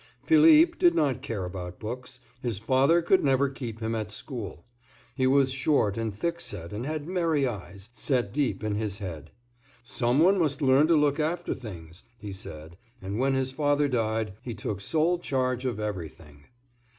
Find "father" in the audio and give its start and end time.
2.57-3.03, 13.51-13.87